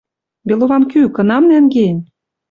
[0.47, 1.99] Беловам кӱ, кынам нӓнгеен?